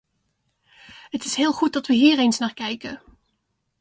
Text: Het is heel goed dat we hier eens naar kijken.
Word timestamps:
Het 1.09 1.23
is 1.25 1.35
heel 1.35 1.53
goed 1.53 1.73
dat 1.73 1.87
we 1.87 1.93
hier 1.93 2.19
eens 2.19 2.37
naar 2.37 2.53
kijken. 2.53 3.01